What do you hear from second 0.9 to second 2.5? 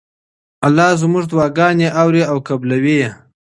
زموږ دعاګانې اوري او